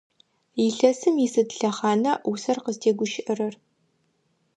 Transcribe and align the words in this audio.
Илъэсым 0.65 1.15
исыд 1.25 1.49
лъэхъана 1.59 2.13
усэр 2.31 2.57
къызтегущыӏэрэр? 2.65 3.53